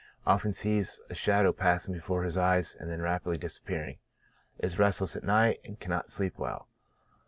Often 0.25 0.53
sees 0.53 0.99
a 1.11 1.13
shadow 1.13 1.53
passing 1.53 1.93
before 1.93 2.23
his 2.23 2.35
eyes, 2.35 2.75
and 2.79 2.89
then 2.89 3.03
rapidly 3.03 3.37
disappearing; 3.37 3.99
is 4.57 4.79
restless 4.79 5.15
at 5.15 5.23
night, 5.23 5.59
and 5.63 5.79
cannot 5.79 6.09
sleep 6.09 6.39
well. 6.39 6.67